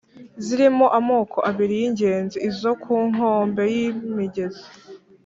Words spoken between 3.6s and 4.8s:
y’imigezi